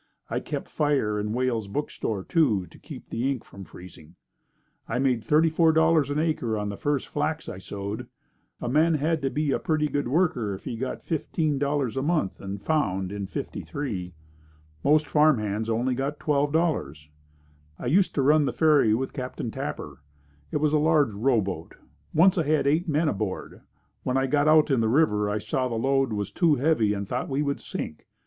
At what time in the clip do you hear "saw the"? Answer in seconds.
25.37-25.75